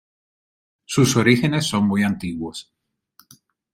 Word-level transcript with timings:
Sus 0.85 1.15
orígenes 1.15 1.67
son 1.67 1.85
muy 1.87 2.01
antiguos. 2.01 2.73